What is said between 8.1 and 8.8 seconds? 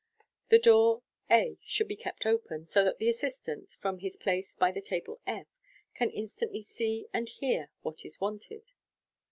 wanted.